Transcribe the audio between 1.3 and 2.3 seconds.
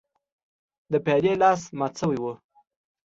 لاس مات شوی و.